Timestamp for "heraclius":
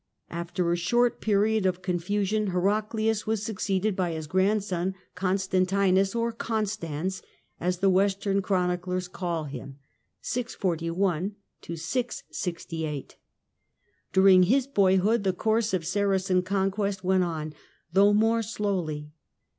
2.47-3.27